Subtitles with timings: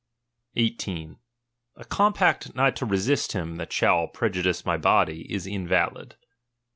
[0.55, 1.19] 18.
[1.75, 6.15] A compact not to resist him that shall prejudice my body, is invalid.